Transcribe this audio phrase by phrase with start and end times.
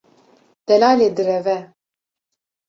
[0.67, 1.57] Delalê direve.